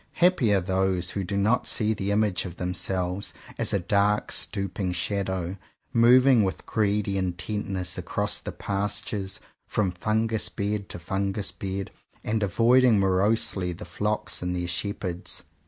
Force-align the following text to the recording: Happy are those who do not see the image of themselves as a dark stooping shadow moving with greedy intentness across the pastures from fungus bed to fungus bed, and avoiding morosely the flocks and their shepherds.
Happy 0.13 0.51
are 0.51 0.59
those 0.59 1.11
who 1.11 1.23
do 1.23 1.37
not 1.37 1.67
see 1.67 1.93
the 1.93 2.09
image 2.09 2.43
of 2.43 2.55
themselves 2.57 3.35
as 3.59 3.71
a 3.71 3.77
dark 3.77 4.31
stooping 4.31 4.91
shadow 4.91 5.55
moving 5.93 6.43
with 6.43 6.65
greedy 6.65 7.19
intentness 7.19 7.99
across 7.99 8.39
the 8.39 8.51
pastures 8.51 9.39
from 9.67 9.91
fungus 9.91 10.49
bed 10.49 10.89
to 10.89 10.97
fungus 10.97 11.51
bed, 11.51 11.91
and 12.23 12.41
avoiding 12.41 12.97
morosely 12.99 13.73
the 13.73 13.85
flocks 13.85 14.41
and 14.41 14.55
their 14.55 14.67
shepherds. 14.67 15.43